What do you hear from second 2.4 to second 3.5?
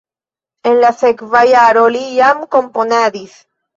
komponadis.